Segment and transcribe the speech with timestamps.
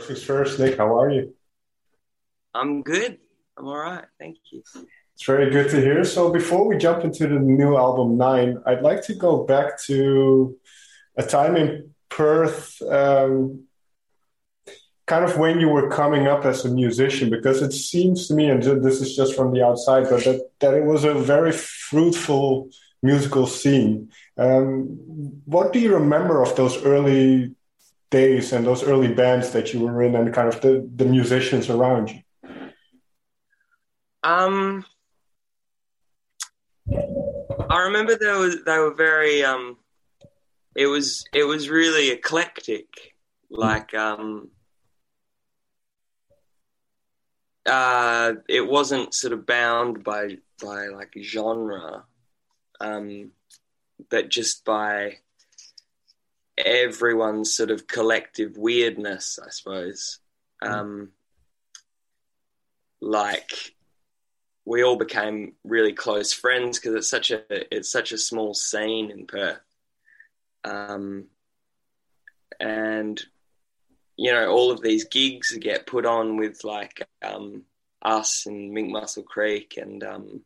[0.00, 1.34] First first, Nick, how are you?
[2.54, 3.18] I'm good.
[3.56, 4.04] I'm all right.
[4.18, 4.62] Thank you.
[5.14, 6.04] It's very good to hear.
[6.04, 10.56] So before we jump into the new album Nine, I'd like to go back to
[11.16, 13.64] a time in Perth, um,
[15.06, 18.50] kind of when you were coming up as a musician, because it seems to me,
[18.50, 22.68] and this is just from the outside, but that, that it was a very fruitful
[23.02, 24.10] musical scene.
[24.36, 24.98] Um,
[25.46, 27.55] what do you remember of those early
[28.10, 31.68] days and those early bands that you were in and kind of the, the musicians
[31.68, 32.20] around you?
[34.22, 34.84] Um,
[37.70, 39.76] I remember they were they were very um,
[40.74, 43.14] it was it was really eclectic,
[43.50, 44.50] like um,
[47.64, 52.04] uh, it wasn't sort of bound by by like genre,
[52.80, 53.30] um,
[54.10, 55.18] but just by
[56.58, 60.18] everyone's sort of collective weirdness, I suppose.
[60.62, 60.70] Mm.
[60.70, 61.08] Um,
[63.00, 63.74] like
[64.64, 67.42] we all became really close friends because it's such a
[67.74, 69.60] it's such a small scene in Perth,
[70.64, 71.26] um,
[72.58, 73.22] and
[74.16, 77.62] you know all of these gigs get put on with like um,
[78.02, 80.40] us and Mink Mussel Creek and um,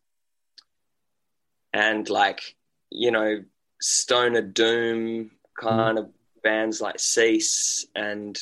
[1.72, 2.56] and like
[2.91, 3.42] you know
[3.80, 5.30] Stoner Doom
[5.61, 6.11] kind of
[6.42, 8.39] bands like Cease and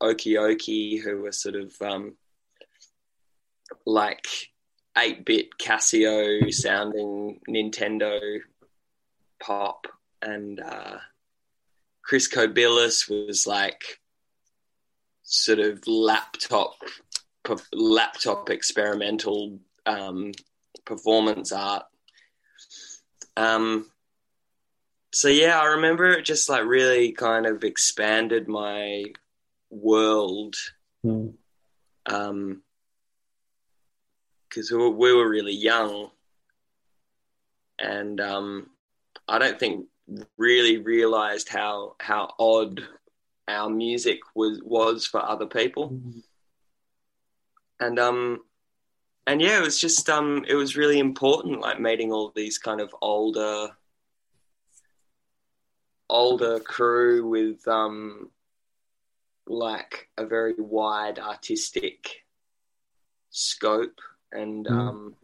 [0.00, 2.14] Okie Okie, who were sort of um,
[3.84, 4.26] like
[4.96, 8.38] 8 bit Casio sounding Nintendo
[9.40, 9.86] pop.
[10.22, 10.98] And uh,
[12.02, 14.00] Chris Cobilis was like
[15.22, 16.76] sort of laptop
[17.74, 20.32] laptop experimental um,
[20.86, 21.84] performance art.
[23.36, 23.90] Um,
[25.14, 29.04] so yeah, I remember it just like really kind of expanded my
[29.70, 30.56] world.
[31.04, 31.34] Mm.
[32.06, 32.62] Um,
[34.48, 36.10] because we, we were really young,
[37.78, 38.70] and um,
[39.28, 39.86] I don't think
[40.36, 42.82] really realized how how odd
[43.48, 45.90] our music was was for other people.
[45.90, 46.18] Mm-hmm.
[47.80, 48.40] And um
[49.26, 52.80] and yeah, it was just um it was really important like meeting all these kind
[52.80, 53.70] of older
[56.08, 58.30] older crew with um
[59.46, 62.24] like a very wide artistic
[63.30, 64.00] scope
[64.32, 64.72] and mm.
[64.72, 65.14] um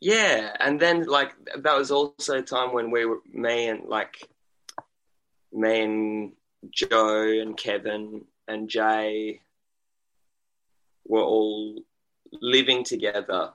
[0.00, 4.28] yeah and then like that was also a time when we were me and like
[5.52, 6.32] me and
[6.70, 9.40] joe and kevin and jay
[11.06, 11.80] were all
[12.40, 13.52] living together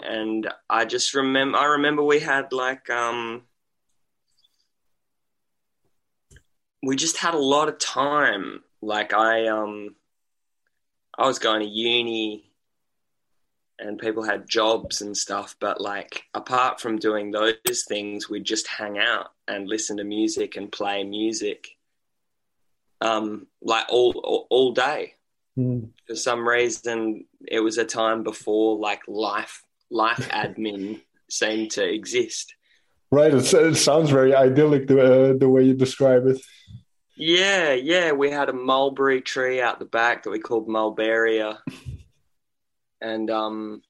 [0.00, 3.42] and i just remember i remember we had like um
[6.82, 8.62] we just had a lot of time.
[8.80, 9.94] Like I um
[11.16, 12.52] I was going to uni
[13.78, 18.66] and people had jobs and stuff, but like apart from doing those things, we'd just
[18.66, 21.76] hang out and listen to music and play music.
[23.00, 25.14] Um, like all, all, all day.
[25.58, 25.90] Mm.
[26.06, 32.54] For some reason, it was a time before like life life admin seemed to exist.
[33.10, 33.34] Right.
[33.34, 36.40] It, it sounds very idyllic the uh, the way you describe it.
[37.14, 38.12] Yeah, yeah.
[38.12, 41.58] We had a mulberry tree out the back that we called mulberria,
[43.00, 43.82] and um,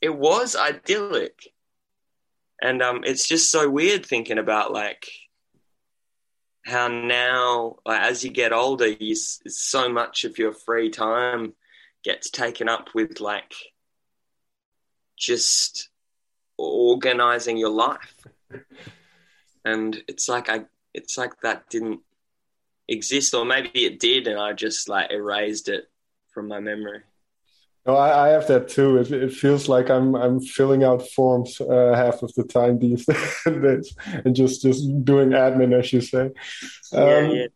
[0.00, 1.38] it was idyllic.
[2.60, 5.08] And um, it's just so weird thinking about like
[6.64, 11.54] how now, like, as you get older, you so much of your free time
[12.04, 13.54] gets taken up with like
[15.18, 15.88] just
[16.58, 18.14] organizing your life.
[19.64, 20.64] And it's like I
[20.94, 22.00] it's like that didn't
[22.88, 25.84] exist, or maybe it did, and I just like erased it
[26.32, 27.02] from my memory.
[27.84, 28.98] No, I, I have that too.
[28.98, 33.04] It, it, feels like I'm I'm filling out forms uh, half of the time these
[33.44, 36.30] days, and just just doing admin, as you say.
[36.92, 37.46] Um, yeah, yeah.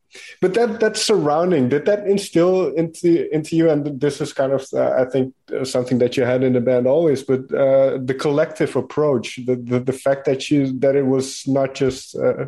[0.40, 4.66] But that that surrounding did that instill into into you, and this is kind of
[4.72, 7.22] uh, I think uh, something that you had in the band always.
[7.22, 11.74] But uh, the collective approach, the, the, the fact that you that it was not
[11.74, 12.46] just uh,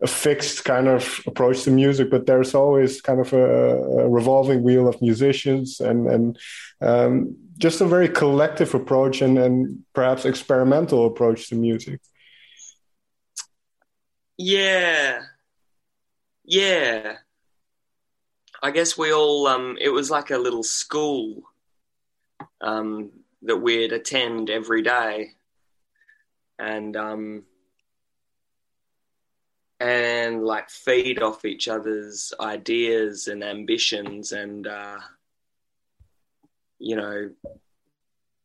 [0.00, 3.72] a fixed kind of approach to music, but there's always kind of a,
[4.04, 6.38] a revolving wheel of musicians and and
[6.80, 12.00] um, just a very collective approach and, and perhaps experimental approach to music.
[14.36, 15.22] Yeah,
[16.44, 17.16] yeah.
[18.62, 19.46] I guess we all.
[19.48, 21.42] Um, it was like a little school
[22.60, 23.10] um,
[23.42, 25.32] that we'd attend every day,
[26.58, 27.44] and um,
[29.80, 34.98] and like feed off each other's ideas and ambitions and uh,
[36.78, 37.30] you know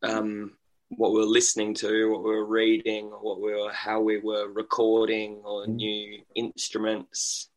[0.03, 0.51] um,
[0.89, 4.47] what we were listening to what we were reading what we were how we were
[4.47, 5.75] recording or mm.
[5.75, 7.49] new instruments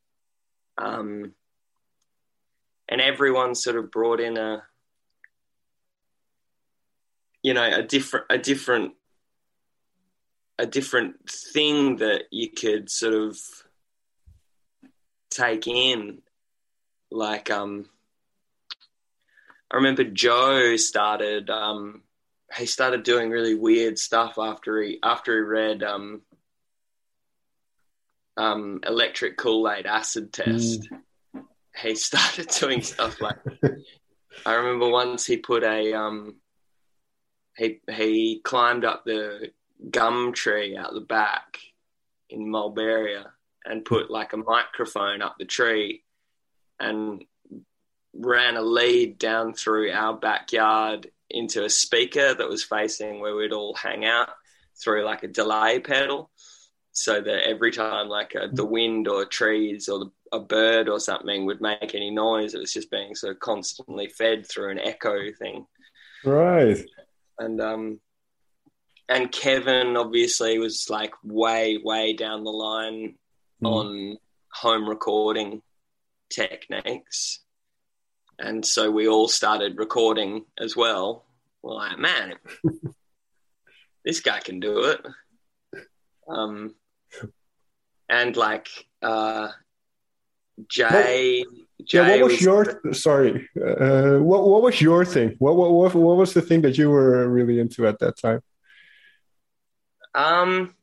[0.79, 1.33] um,
[2.89, 4.63] and everyone sort of brought in a
[7.43, 8.93] you know a different a different
[10.59, 13.39] a different thing that you could sort of
[15.37, 16.23] take in.
[17.11, 17.87] Like, um,
[19.71, 22.03] I remember Joe started, um,
[22.57, 26.23] he started doing really weird stuff after he, after he read, um,
[28.37, 30.89] um, electric Kool-Aid acid test.
[31.35, 31.45] Mm.
[31.83, 33.39] He started doing stuff like,
[34.47, 36.37] I remember once he put a, um,
[37.57, 39.53] he, he climbed up the
[39.91, 41.59] gum tree out the back
[42.29, 43.27] in Mulberria
[43.67, 46.03] and put like a microphone up the tree
[46.79, 47.25] and
[48.15, 53.53] ran a lead down through our backyard into a speaker that was facing where we'd
[53.53, 54.31] all hang out
[54.83, 56.31] through like a delay pedal
[56.93, 60.99] so that every time like a, the wind or trees or the, a bird or
[60.99, 65.31] something would make any noise it was just being so constantly fed through an echo
[65.39, 65.67] thing.
[66.25, 66.85] Right.
[67.39, 68.01] And um
[69.09, 73.17] and Kevin obviously was like way way down the line
[73.63, 73.69] mm.
[73.69, 74.19] on
[74.53, 75.63] home recording
[76.31, 77.41] techniques.
[78.39, 81.25] And so we all started recording as well.
[81.63, 82.35] We're like, man,
[84.05, 85.01] this guy can do it.
[86.29, 86.75] Um,
[88.09, 88.69] and like
[89.03, 89.49] uh,
[90.69, 93.49] Jay, what, Jay yeah, what was, was your sorry?
[93.57, 95.37] Uh, what what was your thing?
[95.39, 98.41] What, what what what was the thing that you were really into at that time?
[100.15, 100.75] Um,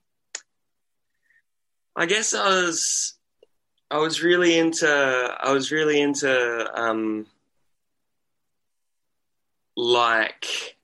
[1.95, 3.15] I guess I was
[3.91, 7.27] I was really into I was really into um
[9.75, 10.75] like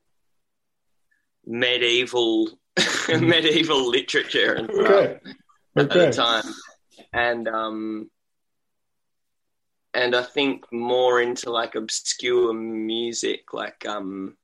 [1.45, 2.49] medieval
[3.09, 5.19] medieval literature and okay.
[5.75, 6.05] at okay.
[6.05, 6.53] the time.
[7.11, 8.11] And um
[9.95, 14.37] and I think more into like obscure music like um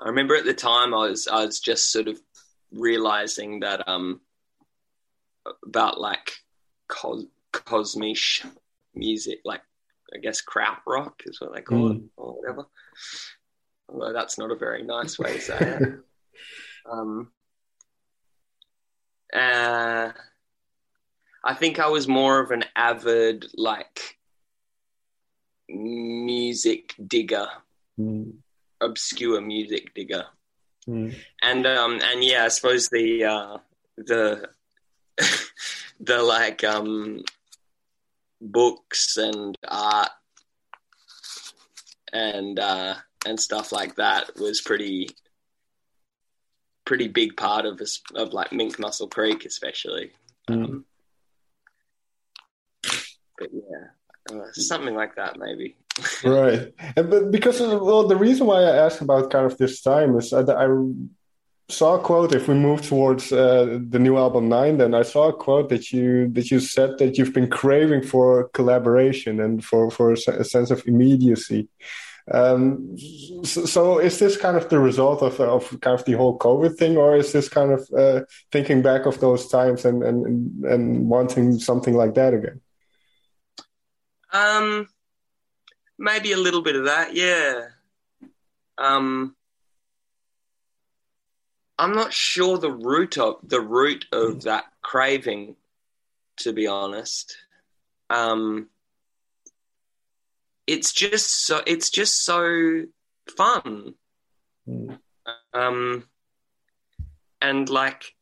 [0.00, 2.18] I remember at the time I was I was just sort of
[2.72, 4.22] realizing that um
[5.64, 6.32] about like
[6.88, 8.18] cos- cosmic
[8.94, 9.62] music, like
[10.14, 11.96] I guess krautrock is what they call mm.
[11.96, 12.66] it, or whatever.
[13.88, 15.94] Although that's not a very nice way to say it.
[16.86, 17.30] Um,
[19.34, 20.12] uh,
[21.42, 24.18] I think I was more of an avid like
[25.68, 27.48] music digger,
[27.98, 28.34] mm.
[28.80, 30.26] obscure music digger,
[30.86, 31.14] mm.
[31.42, 33.58] and um, and yeah, I suppose the uh,
[33.96, 34.48] the
[36.00, 37.22] the like um,
[38.40, 40.10] books and art
[42.12, 42.94] and uh,
[43.26, 45.08] and stuff like that was pretty
[46.84, 47.80] pretty big part of
[48.14, 50.12] of like Mink Mussel Creek, especially.
[50.48, 50.64] Mm.
[50.64, 50.84] Um,
[53.38, 55.76] but yeah, uh, something like that maybe.
[56.24, 59.80] right, and, but because of, well, the reason why I asked about kind of this
[59.80, 60.66] time is I, I
[61.68, 65.28] saw a quote if we move towards uh, the new album nine then i saw
[65.28, 69.90] a quote that you that you said that you've been craving for collaboration and for
[69.90, 71.68] for a sense of immediacy.
[72.32, 72.96] Um,
[73.44, 76.76] so, so, is this kind of the result of, of kind of the whole covid
[76.78, 81.06] thing or is this kind of uh, thinking back of those times and, and and
[81.06, 82.60] wanting something like that again?
[84.32, 84.88] Um
[85.98, 87.66] maybe a little bit of that yeah.
[88.78, 89.36] Um
[91.78, 95.56] I'm not sure the root of the root of that craving,
[96.38, 97.36] to be honest.
[98.10, 98.68] Um,
[100.66, 102.84] it's just so it's just so
[103.36, 103.94] fun.
[104.68, 104.98] Mm.
[105.52, 106.04] Um,
[107.42, 108.14] and like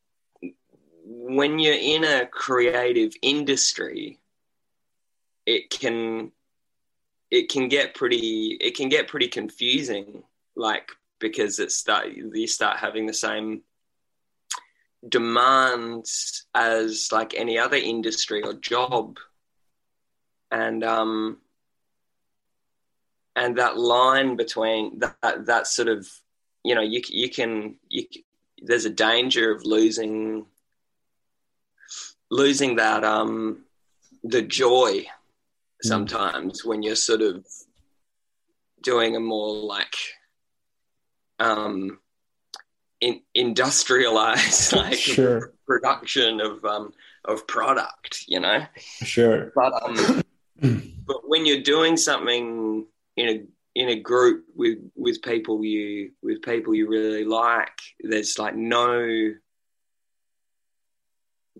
[1.05, 4.19] when you're in a creative industry,
[5.47, 6.33] it can
[7.31, 10.23] it can get pretty it can get pretty confusing.
[10.57, 10.91] Like
[11.23, 13.63] because it start you start having the same
[15.09, 19.19] demands as like any other industry or job
[20.51, 21.39] and um
[23.37, 26.07] and that line between that that sort of
[26.65, 28.05] you know you you can you
[28.61, 30.45] there's a danger of losing
[32.31, 33.65] losing that um
[34.25, 35.07] the joy mm.
[35.83, 36.67] sometimes mm.
[36.67, 37.47] when you're sort of
[38.83, 39.97] doing a more like
[41.43, 41.99] um,
[43.01, 45.53] in, industrialized like sure.
[45.67, 46.93] production of um,
[47.25, 48.65] of product, you know.
[49.03, 49.53] Sure.
[49.55, 50.23] But um,
[51.07, 53.45] but when you're doing something in a
[53.75, 59.33] in a group with with people you with people you really like, there's like no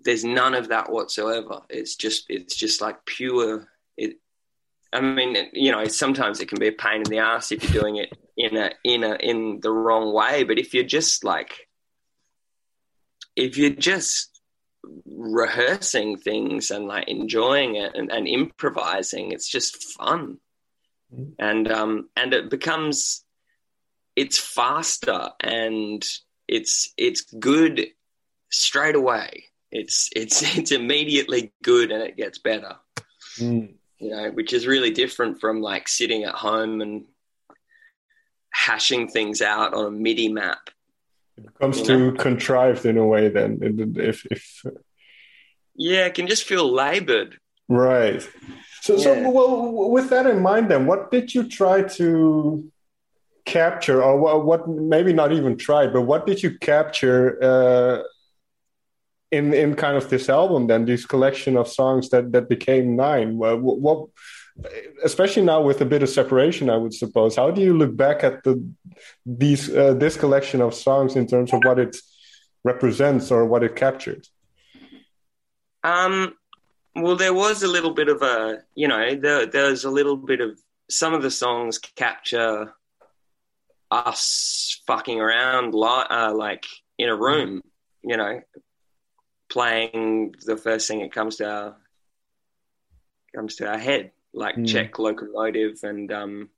[0.05, 1.61] there's none of that whatsoever.
[1.69, 3.69] It's just it's just like pure.
[3.97, 4.19] It.
[4.95, 7.83] I mean, you know, sometimes it can be a pain in the ass if you're
[7.83, 10.45] doing it in a in a in the wrong way.
[10.45, 11.69] But if you're just like,
[13.37, 14.41] if you're just
[15.07, 20.39] rehearsing things and like enjoying it and, and improvising, it's just fun,
[21.15, 21.33] mm-hmm.
[21.39, 23.25] and um and it becomes
[24.17, 26.05] it's faster and
[26.49, 27.87] it's it's good
[28.51, 32.77] straight away it's it's it's immediately good and it gets better.
[33.39, 33.75] Mm.
[33.99, 37.07] You know, which is really different from like sitting at home and
[38.67, 40.71] hashing things out on a MIDI map.
[41.37, 42.19] It becomes too know?
[42.27, 43.29] contrived in a way.
[43.29, 43.59] Then,
[43.97, 44.65] if if
[45.75, 47.39] yeah, it can just feel labored.
[47.69, 48.23] Right.
[48.83, 49.03] So, yeah.
[49.03, 52.71] so well, with that in mind, then, what did you try to
[53.45, 58.03] capture, or what, what maybe not even try, but what did you capture uh,
[59.33, 63.39] in in kind of this album then this collection of songs that that became nine
[63.39, 64.09] what, what
[65.05, 67.37] especially now with a bit of separation i would suppose.
[67.37, 68.63] How do you look back at the
[69.25, 71.97] these uh, this collection of songs in terms of what it
[72.65, 74.27] represents or what it captured?
[75.83, 76.35] Um
[76.95, 80.41] well there was a little bit of a you know there, there's a little bit
[80.41, 80.59] of
[80.91, 82.75] some of the songs capture
[83.91, 86.65] us fucking around like, uh, like
[86.99, 87.63] in a room
[88.03, 88.41] you know
[89.49, 91.77] playing the first thing that comes to our
[93.35, 94.67] comes to our head, like mm.
[94.67, 96.51] Czech Locomotive and um,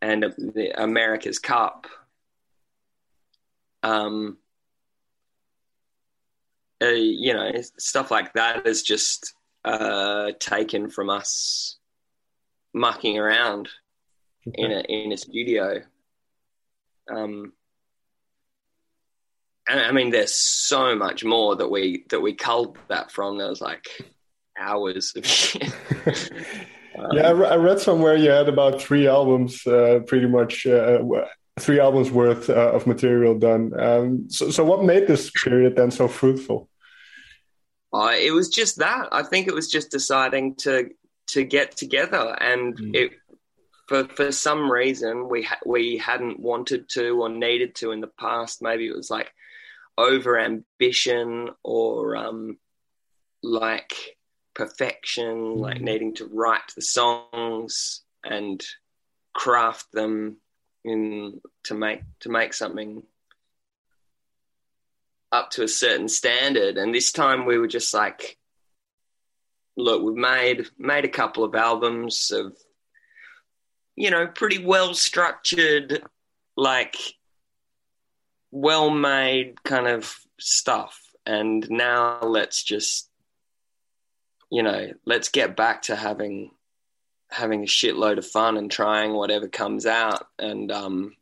[0.00, 1.86] and the America's Cup.
[3.82, 4.38] Um,
[6.82, 11.76] uh, you know, stuff like that is just uh, taken from us
[12.72, 13.68] mucking around
[14.46, 14.62] okay.
[14.62, 15.82] in a in a studio.
[17.10, 17.52] Um,
[19.68, 23.38] and I mean, there's so much more that we that we culled that from.
[23.38, 23.86] There was like
[24.58, 25.72] hours of shit.
[26.98, 30.98] um, yeah, I, read somewhere you had about three albums, uh, pretty much uh,
[31.58, 33.78] three albums worth uh, of material done.
[33.78, 36.68] Um, so, so what made this period then so fruitful?
[37.92, 39.08] Uh, it was just that.
[39.12, 40.90] I think it was just deciding to
[41.28, 42.94] to get together, and mm.
[42.94, 43.12] it
[43.86, 48.10] for for some reason we ha- we hadn't wanted to or needed to in the
[48.18, 48.62] past.
[48.62, 49.32] Maybe it was like
[49.96, 52.58] over ambition or um,
[53.42, 53.94] like
[54.58, 55.58] perfection, mm.
[55.58, 58.62] like needing to write the songs and
[59.32, 60.36] craft them
[60.84, 63.02] in to make to make something
[65.32, 66.76] up to a certain standard.
[66.76, 68.36] And this time we were just like,
[69.76, 72.54] look, we've made made a couple of albums of
[73.96, 76.02] you know pretty well structured
[76.56, 76.96] like
[78.50, 81.00] well made kind of stuff.
[81.26, 83.07] And now let's just,
[84.50, 86.50] you know, let's get back to having
[87.30, 90.26] having a shitload of fun and trying whatever comes out.
[90.38, 91.14] And um,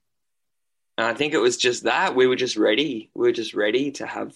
[0.99, 3.11] and I think it was just that we were just ready.
[3.14, 4.35] We were just ready to have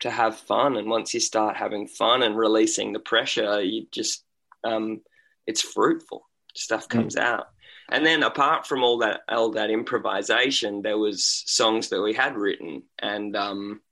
[0.00, 0.76] to have fun.
[0.76, 4.24] And once you start having fun and releasing the pressure, you just
[4.64, 5.02] um,
[5.46, 6.28] it's fruitful.
[6.54, 7.22] Stuff comes mm.
[7.22, 7.46] out
[7.92, 12.36] and then apart from all that all that improvisation, there was songs that we had
[12.36, 13.82] written, and um,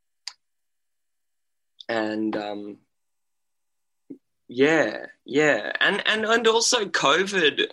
[1.87, 2.79] and um,
[4.53, 7.69] yeah, yeah, and and and also COVID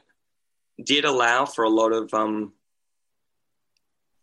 [0.83, 2.53] did allow for a lot of um,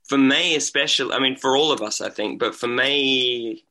[0.05, 1.13] for me especially.
[1.13, 3.65] I mean, for all of us, I think, but for me,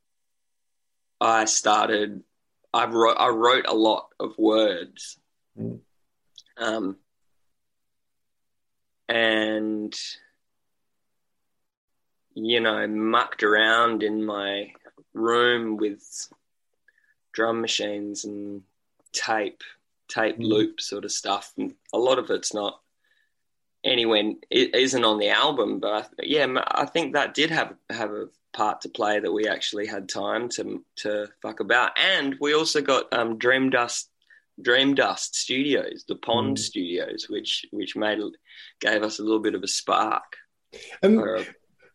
[1.22, 2.24] I started.
[2.74, 3.16] I wrote.
[3.18, 5.18] I wrote a lot of words.
[5.58, 5.80] Mm.
[6.58, 6.98] Um,
[9.08, 9.98] and
[12.34, 14.74] you know mucked around in my
[15.14, 16.28] room with
[17.32, 18.64] drum machines and
[19.14, 19.62] tape
[20.10, 20.46] tape mm.
[20.46, 22.80] loop sort of stuff and a lot of it's not
[23.84, 28.28] anywhere it isn't on the album but yeah i think that did have have a
[28.54, 32.82] part to play that we actually had time to to fuck about and we also
[32.82, 34.10] got um, dream dust
[34.62, 36.60] Dream Dust Studios, the Pond mm.
[36.60, 38.20] Studios, which which made
[38.80, 40.38] gave us a little bit of a spark.
[41.02, 41.46] And a,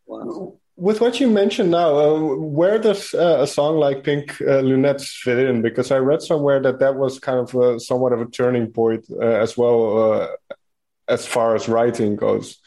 [0.05, 0.59] wow.
[0.79, 5.09] With what you mentioned now, uh, where does uh, a song like Pink uh, Lunettes
[5.17, 5.61] fit in?
[5.61, 9.05] Because I read somewhere that that was kind of a, somewhat of a turning point
[9.11, 10.27] uh, as well, uh,
[11.07, 12.57] as far as writing goes.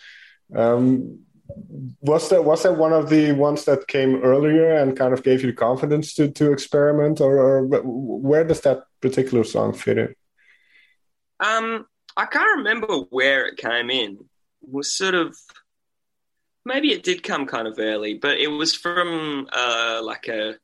[0.55, 1.21] Um,
[2.01, 5.43] was that was that one of the ones that came earlier and kind of gave
[5.43, 10.15] you confidence to to experiment, or, or where does that particular song fit in?
[11.41, 14.13] Um, I can't remember where it came in.
[14.63, 15.37] It was sort of
[16.65, 20.57] maybe it did come kind of early, but it was from uh, like a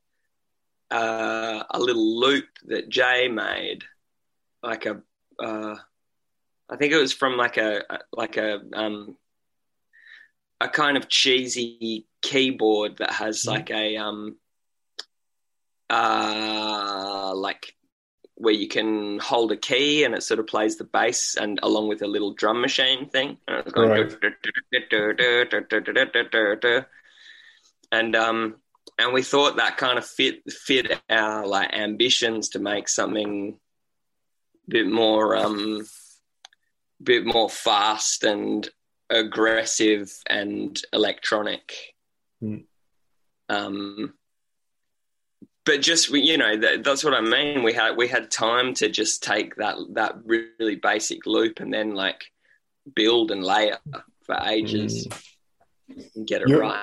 [0.91, 3.85] uh, a little loop that Jay made,
[4.63, 5.03] like a
[5.39, 5.77] uh,
[6.71, 9.17] I think it was from like a like a um,
[10.61, 13.51] a kind of cheesy keyboard that has mm-hmm.
[13.51, 14.37] like a um
[15.91, 17.75] uh like
[18.39, 21.89] where you can hold a key and it sort of plays the bass and along
[21.89, 23.37] with a little drum machine thing.
[23.49, 24.17] And it's going right.
[27.91, 28.57] and um
[28.99, 33.59] and we thought that kind of fit fit our like ambitions to make something
[34.67, 35.85] a bit more um
[37.03, 38.69] bit more fast and
[39.11, 41.95] aggressive and electronic.
[42.43, 42.65] Mm.
[43.49, 44.15] Um
[45.69, 47.63] but just you know that, that's what I mean.
[47.63, 51.95] We had we had time to just take that that really basic loop and then
[51.95, 52.25] like
[52.95, 53.77] build and layer
[54.23, 56.11] for ages mm.
[56.17, 56.79] and get it you, right.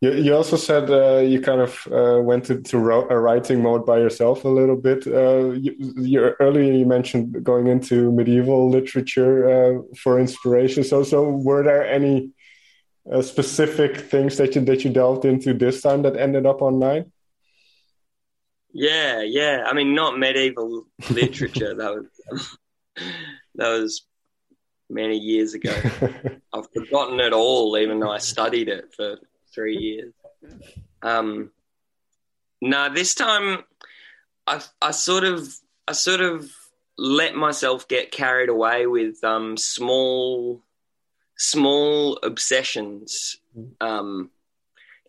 [0.00, 3.98] You, you also said uh, you kind of uh, went into a writing mode by
[3.98, 5.06] yourself a little bit.
[5.06, 10.82] Uh, you, you, earlier you mentioned going into medieval literature uh, for inspiration.
[10.82, 12.30] So so were there any
[13.12, 16.80] uh, specific things that you that you delved into this time that ended up on
[16.80, 17.12] nine?
[18.72, 19.64] Yeah, yeah.
[19.66, 21.74] I mean, not medieval literature.
[21.74, 22.58] that was
[23.54, 24.02] that was
[24.88, 25.74] many years ago.
[26.52, 29.18] I've forgotten it all, even though I studied it for
[29.54, 30.12] three years.
[31.02, 31.50] Um,
[32.60, 33.64] no, this time
[34.46, 35.48] I I sort of
[35.88, 36.50] I sort of
[36.98, 40.62] let myself get carried away with um, small
[41.36, 43.38] small obsessions.
[43.80, 44.30] Um,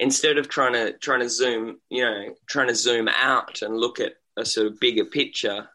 [0.02, 4.00] instead of trying to trying to zoom, you know, trying to zoom out and look
[4.00, 5.70] at a sort of bigger picture,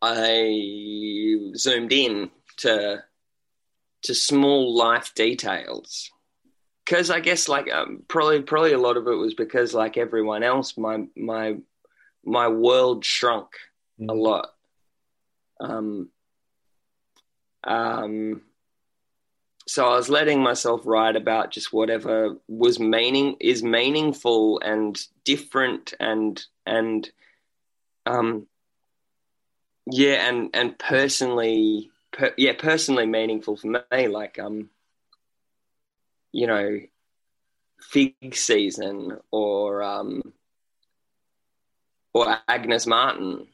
[0.00, 3.04] I zoomed in to
[4.04, 6.10] to small life details.
[6.84, 10.42] Because I guess like um, probably probably a lot of it was because like everyone
[10.42, 11.58] else, my my
[12.24, 13.48] my world shrunk
[14.00, 14.10] mm.
[14.10, 14.48] a lot.
[15.60, 16.08] Um,
[17.62, 18.40] um,
[19.66, 25.94] so I was letting myself write about just whatever was meaning is meaningful and different
[26.00, 27.08] and and
[28.06, 28.46] um
[29.90, 34.70] yeah and and personally per, yeah personally meaningful for me like um
[36.32, 36.80] you know
[37.80, 40.32] fig season or um
[42.14, 43.46] or Agnes Martin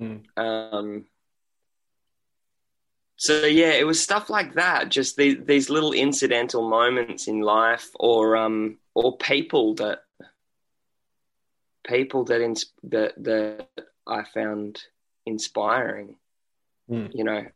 [0.00, 0.22] mm.
[0.36, 1.06] um
[3.24, 4.90] so yeah, it was stuff like that.
[4.90, 10.00] Just the, these little incidental moments in life, or um, or people that
[11.86, 13.68] people that ins- that that
[14.06, 14.82] I found
[15.24, 16.16] inspiring.
[16.90, 17.14] Mm.
[17.14, 17.46] You know,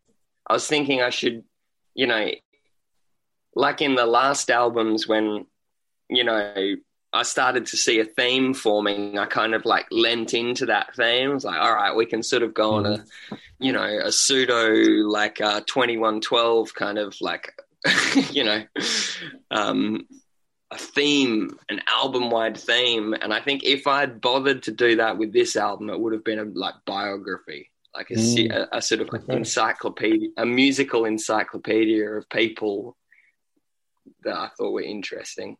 [0.46, 1.44] I was thinking I should,
[1.94, 2.30] you know,
[3.54, 5.44] like in the last albums when,
[6.08, 6.76] you know,
[7.12, 9.18] I started to see a theme forming.
[9.18, 11.30] I kind of like lent into that theme.
[11.30, 13.34] I was like, all right, we can sort of go on a, mm-hmm.
[13.58, 14.68] you know, a pseudo
[15.08, 17.54] like uh, 2112 kind of like,
[18.30, 18.62] you know,
[19.50, 20.06] um,
[20.70, 23.14] a theme, an album wide theme.
[23.14, 26.24] And I think if I'd bothered to do that with this album, it would have
[26.24, 28.52] been a like biography, like a, mm.
[28.52, 29.34] a, a sort of okay.
[29.34, 32.98] encyclopedia, a musical encyclopedia of people
[34.24, 35.56] that I thought were interesting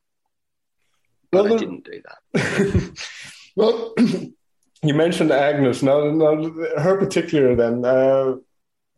[1.30, 3.04] but well, I didn't do that.
[3.56, 5.82] well, you mentioned Agnes.
[5.82, 6.42] Now, now
[6.78, 7.84] her particular then.
[7.84, 8.36] Uh,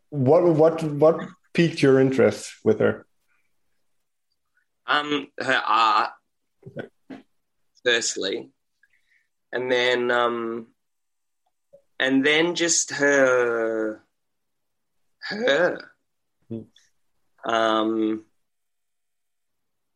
[0.09, 1.19] what what what
[1.53, 3.05] piqued your interest with her?
[4.85, 6.11] Um, her art,
[6.67, 7.21] okay.
[7.85, 8.49] firstly,
[9.51, 10.67] and then um,
[11.99, 14.03] and then just her
[15.19, 15.91] her
[16.49, 16.61] hmm.
[17.45, 18.25] um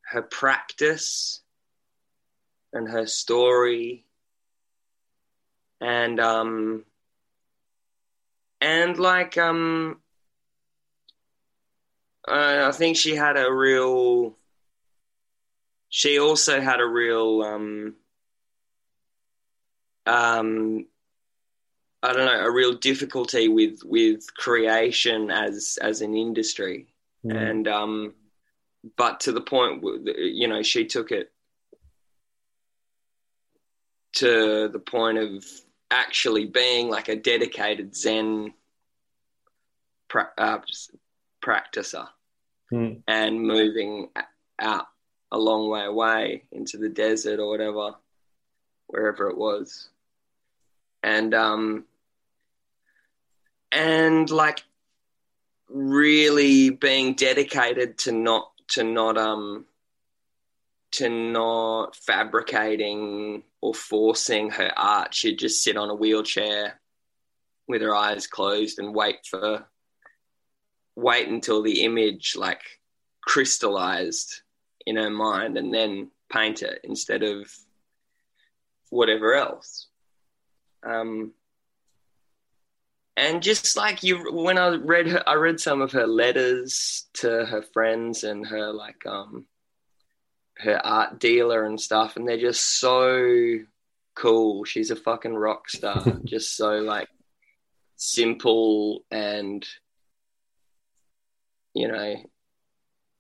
[0.04, 1.42] her practice
[2.76, 4.06] and her story
[5.82, 6.84] and um
[8.62, 9.98] and like um
[12.28, 14.38] I think she had a real
[15.90, 17.96] she also had a real um
[20.06, 20.88] um
[22.04, 26.88] I don't know a real difficulty with with creation as as an industry
[27.26, 27.36] mm.
[27.36, 28.14] and um
[28.98, 29.84] but to the point
[30.18, 31.32] you know she took it
[34.16, 35.46] to the point of
[35.92, 38.54] actually being like a dedicated Zen
[40.08, 40.60] pra- uh,
[41.44, 42.08] practicer
[42.72, 43.02] mm.
[43.08, 44.10] and moving
[44.60, 44.88] out
[45.32, 47.96] a long way away into the desert or whatever,
[48.88, 49.90] wherever it was.
[51.04, 51.86] And um
[53.72, 54.64] and like
[55.70, 59.66] really being dedicated to not to not um
[60.96, 65.14] to not fabricating or forcing her art.
[65.14, 66.80] She'd just sit on a wheelchair
[67.68, 69.66] with her eyes closed and wait for
[70.96, 72.62] wait until the image like
[73.22, 74.42] crystallized
[74.86, 77.52] in her mind and then paint it instead of
[78.90, 79.88] whatever else.
[80.84, 81.34] Um,
[83.18, 87.46] and just like you, when I read her, I read some of her letters to
[87.46, 89.46] her friends and her like um,
[90.58, 93.60] her art dealer and stuff, and they're just so
[94.16, 94.64] cool.
[94.64, 97.10] She's a fucking rock star, just so like
[97.98, 99.66] simple and
[101.74, 102.16] you know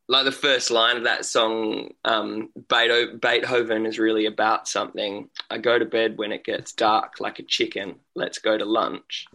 [0.08, 5.30] like the first line of that song um, beethoven is really about something.
[5.50, 7.96] I go to bed when it gets dark like a chicken.
[8.14, 9.26] Let's go to lunch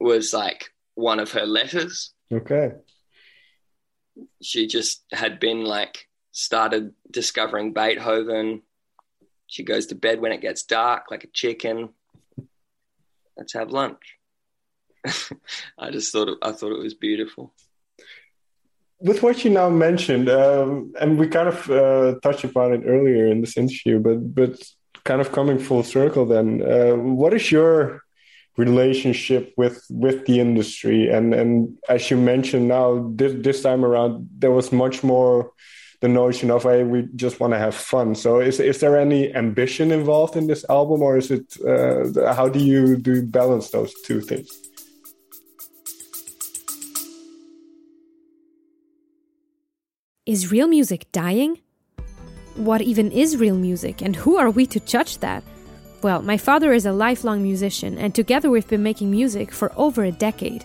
[0.00, 2.12] was like one of her letters.
[2.32, 2.72] Okay.
[4.42, 8.60] She just had been like started discovering beethoven
[9.46, 11.88] she goes to bed when it gets dark like a chicken
[13.36, 14.18] let's have lunch
[15.78, 17.52] I just thought it, I thought it was beautiful.
[19.00, 23.26] With what you now mentioned, um, and we kind of uh, touched upon it earlier
[23.26, 24.62] in this interview, but but
[25.04, 28.02] kind of coming full circle, then, uh, what is your
[28.56, 31.10] relationship with with the industry?
[31.10, 35.52] And and as you mentioned now, this this time around, there was much more
[36.04, 39.34] the notion of hey we just want to have fun so is is there any
[39.34, 43.70] ambition involved in this album or is it uh, how do you do you balance
[43.70, 44.50] those two things
[50.26, 51.60] Is real music dying?
[52.56, 55.44] What even is real music, and who are we to judge that?
[56.02, 60.02] Well, my father is a lifelong musician, and together we've been making music for over
[60.02, 60.64] a decade.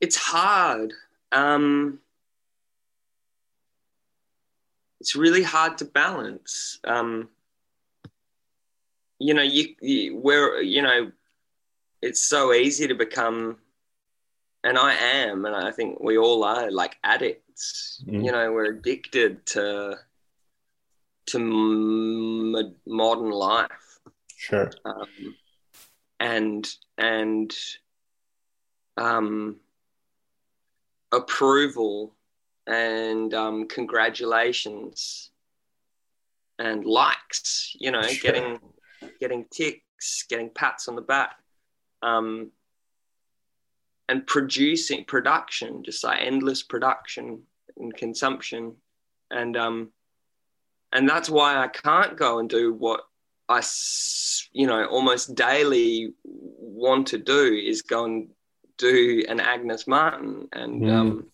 [0.00, 0.92] It's hard.
[1.32, 1.98] Um,
[5.00, 6.80] it's really hard to balance.
[6.84, 7.28] Um,
[9.18, 11.10] you know, you, you where you know,
[12.00, 13.58] it's so easy to become
[14.64, 18.02] and I am, and I think we all are like addicts.
[18.06, 18.24] Mm.
[18.24, 19.98] You know, we're addicted to
[21.26, 24.00] to m- modern life.
[24.36, 24.70] Sure.
[24.84, 25.36] Um,
[26.20, 27.54] and and
[28.96, 29.56] um,
[31.12, 32.14] approval
[32.66, 35.30] and um, congratulations
[36.58, 37.74] and likes.
[37.78, 38.32] You know, sure.
[38.32, 38.58] getting
[39.20, 41.36] getting ticks, getting pats on the back.
[42.02, 42.52] Um,
[44.08, 47.42] and producing production, just like endless production
[47.76, 48.74] and consumption,
[49.30, 49.90] and um,
[50.92, 53.02] and that's why I can't go and do what
[53.48, 53.62] I,
[54.52, 58.28] you know, almost daily want to do is go and
[58.78, 60.92] do an Agnes Martin and mm.
[60.92, 61.30] um,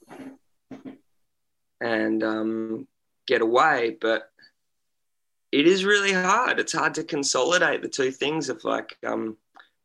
[1.80, 2.88] and um,
[3.26, 4.30] get away, but
[5.52, 6.58] it is really hard.
[6.58, 9.36] It's hard to consolidate the two things of like, um,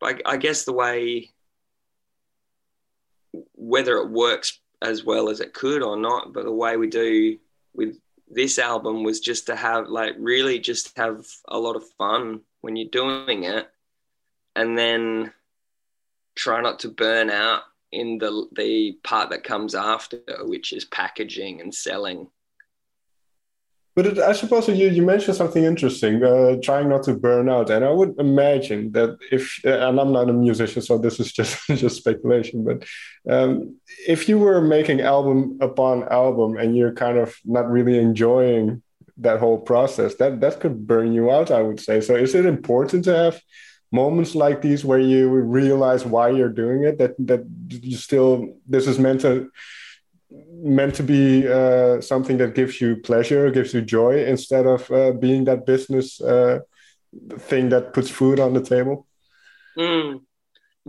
[0.01, 1.29] I, I guess the way
[3.53, 7.37] whether it works as well as it could or not, but the way we do
[7.75, 12.41] with this album was just to have like really just have a lot of fun
[12.61, 13.69] when you're doing it
[14.55, 15.31] and then
[16.39, 21.59] try not to burn out in the the part that comes after which is packaging
[21.59, 22.27] and selling
[23.95, 27.69] but it, I suppose you, you mentioned something interesting, uh, trying not to burn out.
[27.69, 31.67] And I would imagine that if, and I'm not a musician, so this is just,
[31.67, 32.85] just speculation, but
[33.29, 33.75] um,
[34.07, 38.81] if you were making album upon album and you're kind of not really enjoying
[39.17, 41.99] that whole process, that, that could burn you out, I would say.
[41.99, 43.41] So is it important to have
[43.91, 48.87] moments like these where you realize why you're doing it, that, that you still, this
[48.87, 49.49] is meant to,
[50.61, 55.11] meant to be uh, something that gives you pleasure, gives you joy, instead of uh,
[55.11, 56.59] being that business uh,
[57.39, 59.07] thing that puts food on the table?
[59.77, 60.21] Mm.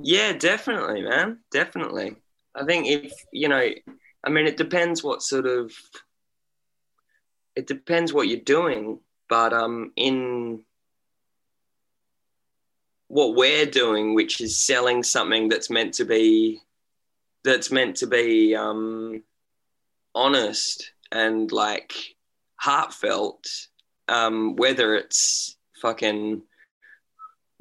[0.02, 1.38] Yeah, definitely, man.
[1.50, 2.16] Definitely.
[2.54, 3.68] I think if you know,
[4.24, 5.72] I mean, it depends what sort of.
[7.56, 10.64] It depends what you're doing, but um, in
[13.10, 16.60] what we're doing, which is selling something that's meant to be,
[17.42, 19.24] that's meant to be um,
[20.14, 21.92] honest and like
[22.54, 23.44] heartfelt,
[24.06, 26.40] um, whether it's fucking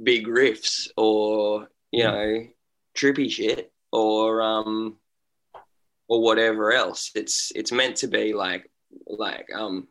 [0.04, 2.46] big riffs or you know
[2.96, 4.98] trippy shit or um
[6.08, 7.10] or whatever else.
[7.16, 8.70] It's it's meant to be like
[9.08, 9.88] like um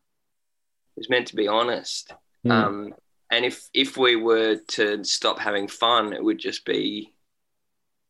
[0.96, 2.12] it's meant to be honest.
[2.46, 2.52] Mm.
[2.52, 2.94] Um
[3.30, 7.12] and if if we were to stop having fun, it would just be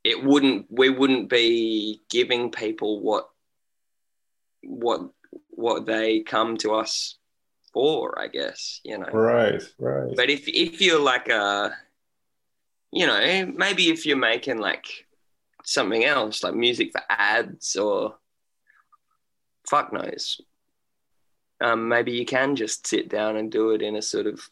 [0.05, 3.29] it wouldn't we wouldn't be giving people what
[4.63, 5.11] what
[5.51, 7.19] what they come to us
[7.73, 9.11] for, I guess, you know.
[9.13, 10.15] Right, right.
[10.17, 11.77] But if if you're like a
[12.93, 14.87] you know, maybe if you're making like
[15.65, 18.17] something else, like music for ads or
[19.69, 20.41] fuck knows.
[21.61, 24.49] Um, maybe you can just sit down and do it in a sort of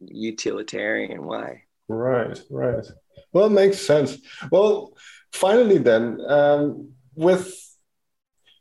[0.00, 1.64] utilitarian way.
[1.88, 2.84] Right, right.
[3.32, 4.18] Well, it makes sense.
[4.50, 4.92] Well,
[5.32, 7.62] finally, then, um, with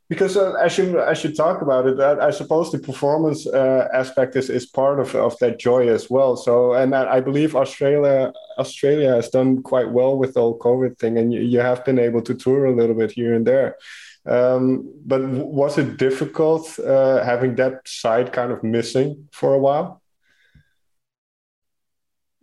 [0.08, 3.88] because uh, as you as you talk about it, I, I suppose the performance uh,
[3.94, 6.36] aspect is, is part of, of that joy as well.
[6.36, 11.00] So, and I, I, believe Australia Australia has done quite well with the whole COVID
[11.00, 13.78] thing, and you, you have been able to tour a little bit here and there.
[14.28, 20.02] Um, but was it difficult uh, having that side kind of missing for a while?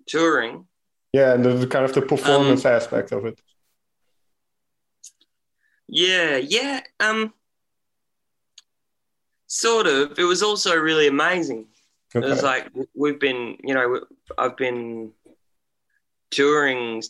[0.06, 0.66] Touring.
[1.12, 3.38] Yeah, and the kind of the performance um, aspect of it.
[5.88, 6.80] Yeah, yeah.
[7.00, 7.34] Um,
[9.54, 10.18] Sort of.
[10.18, 11.66] It was also really amazing.
[12.16, 12.26] Okay.
[12.26, 14.00] It was like we've been, you know,
[14.38, 15.12] I've been
[16.30, 17.02] touring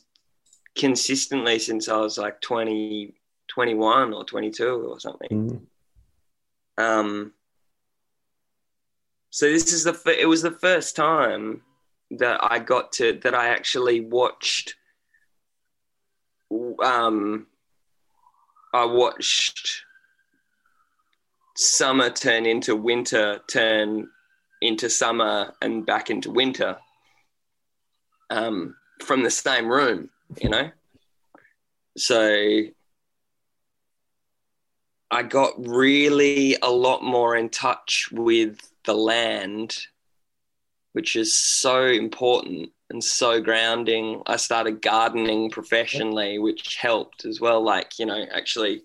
[0.74, 3.14] consistently since I was like 20,
[3.46, 5.28] 21 or 22 or something.
[6.78, 6.82] Mm.
[6.82, 7.32] Um,
[9.30, 11.62] so this is the, it was the first time
[12.18, 14.74] that I got to, that I actually watched,
[16.82, 17.46] um,
[18.74, 19.84] I watched
[21.56, 24.08] summer turn into winter, turn
[24.60, 26.78] into summer and back into winter
[28.30, 30.08] um, from the same room,
[30.40, 30.70] you know?
[31.96, 32.62] So
[35.10, 39.76] I got really a lot more in touch with the land,
[40.92, 44.22] which is so important and so grounding.
[44.26, 47.62] I started gardening professionally, which helped as well.
[47.62, 48.82] Like, you know, actually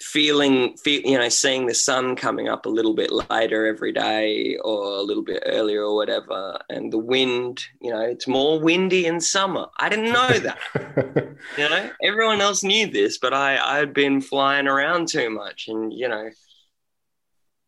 [0.00, 4.56] feeling, feel, you know, seeing the sun coming up a little bit later every day
[4.56, 9.06] or a little bit earlier or whatever, and the wind, you know, it's more windy
[9.06, 9.66] in summer.
[9.78, 10.58] I didn't know that.
[11.58, 15.68] you know, everyone else knew this, but I I had been flying around too much,
[15.68, 16.30] and you know,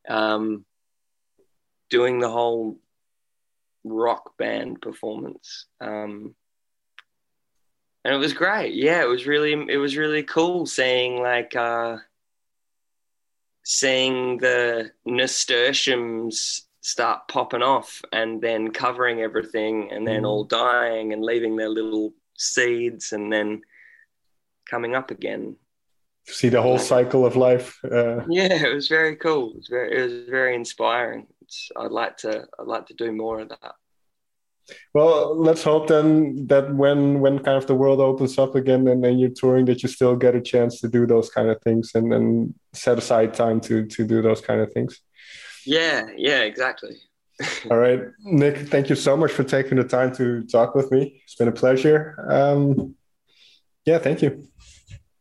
[0.09, 0.64] um,
[1.91, 2.79] doing the whole
[3.92, 5.66] rock band performance.
[5.81, 6.35] Um,
[8.05, 8.74] and it was great.
[8.74, 11.98] Yeah, it was really it was really cool seeing like uh,
[13.64, 20.27] seeing the nasturtiums start popping off and then covering everything and then mm.
[20.27, 23.61] all dying and leaving their little seeds and then
[24.70, 25.55] coming up again
[26.24, 28.22] see the whole cycle of life uh...
[28.29, 31.27] yeah it was very cool it was very it was very inspiring
[31.77, 33.75] i'd like to i'd like to do more of that
[34.95, 39.03] well, let's hope then that when when kind of the world opens up again and
[39.03, 41.93] then you're touring, that you still get a chance to do those kind of things
[41.95, 45.01] and then set aside time to to do those kind of things.
[45.65, 46.97] Yeah, yeah, exactly.
[47.71, 51.23] All right, Nick, thank you so much for taking the time to talk with me.
[51.25, 52.27] It's been a pleasure.
[52.29, 52.97] Um,
[53.85, 54.49] yeah, thank you.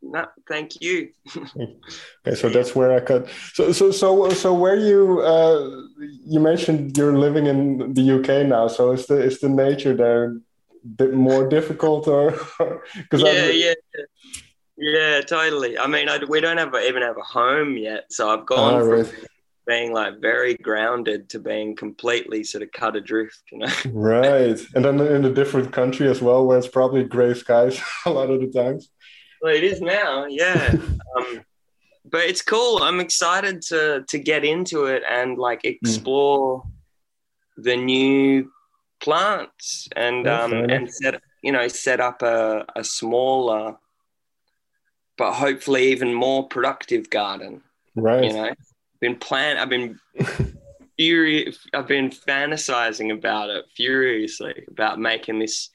[0.01, 1.09] No, thank you.
[1.37, 3.27] okay, so that's where I cut.
[3.53, 5.69] So, so, so, so, where you uh,
[6.25, 8.67] you mentioned you're living in the UK now.
[8.67, 10.37] So, is the is the nature there
[10.95, 12.31] bit more difficult, or
[12.95, 13.73] because yeah, yeah,
[14.77, 15.77] yeah, totally.
[15.77, 18.79] I mean, I, we don't have even have a home yet, so I've gone oh,
[18.79, 19.13] from right.
[19.65, 23.41] being like very grounded to being completely sort of cut adrift.
[23.51, 24.59] You know, right?
[24.75, 28.29] And then in a different country as well, where it's probably grey skies a lot
[28.29, 28.89] of the times.
[29.41, 30.73] Well, it is now, yeah.
[31.17, 31.41] um,
[32.05, 32.81] but it's cool.
[32.83, 35.69] I'm excited to to get into it and like hmm.
[35.69, 37.63] explore mm.
[37.63, 38.51] the new
[38.99, 43.77] plants and um and set you know set up a, a smaller
[45.17, 47.61] but hopefully even more productive garden.
[47.95, 48.25] Right.
[48.25, 48.53] You know,
[49.01, 49.57] been plan.
[49.57, 49.99] I've been
[50.97, 51.57] furious.
[51.73, 55.69] I've been fantasizing about it furiously about making this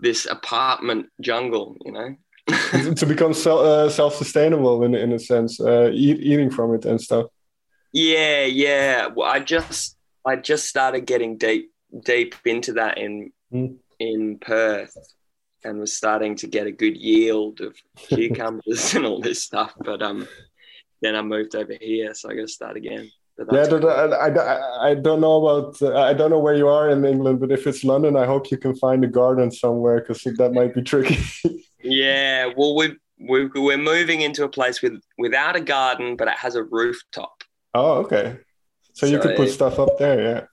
[0.00, 1.76] this apartment jungle.
[1.84, 2.16] You know.
[2.96, 6.84] to become self uh, self sustainable in in a sense, uh, eat, eating from it
[6.84, 7.26] and stuff.
[7.92, 9.06] Yeah, yeah.
[9.06, 11.72] Well, I just I just started getting deep
[12.04, 13.76] deep into that in mm.
[13.98, 14.96] in Perth,
[15.64, 19.74] and was starting to get a good yield of cucumbers and all this stuff.
[19.78, 20.26] But um,
[21.00, 23.10] then I moved over here, so I got to start again.
[23.50, 23.88] Yeah, cool.
[23.88, 27.40] I, I, I don't know about uh, I don't know where you are in England,
[27.40, 30.74] but if it's London, I hope you can find a garden somewhere because that might
[30.74, 31.18] be tricky.
[31.82, 36.34] yeah, well, we we we're moving into a place with without a garden, but it
[36.34, 37.44] has a rooftop.
[37.74, 38.38] Oh, okay.
[38.94, 40.44] So, so you could put stuff up there, yeah.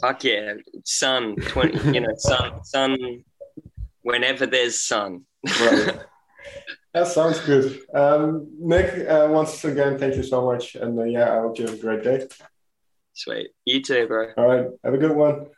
[0.00, 3.24] Fuck yeah, sun twenty, you know, sun, sun.
[4.02, 5.24] Whenever there's sun.
[5.60, 5.98] Right.
[6.96, 7.78] That sounds good.
[7.92, 10.76] Um, Nick, uh, once again, thank you so much.
[10.76, 12.26] And uh, yeah, I hope you have a great day.
[13.12, 13.50] Sweet.
[13.66, 14.32] You too, bro.
[14.38, 14.66] All right.
[14.82, 15.48] Have a good one.